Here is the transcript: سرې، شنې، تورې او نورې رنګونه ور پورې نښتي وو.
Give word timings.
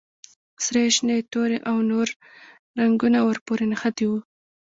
سرې، 0.65 0.83
شنې، 0.95 1.17
تورې 1.31 1.57
او 1.69 1.77
نورې 1.91 2.13
رنګونه 2.79 3.19
ور 3.23 3.37
پورې 3.45 3.65
نښتي 3.71 4.05
وو. 4.09 4.19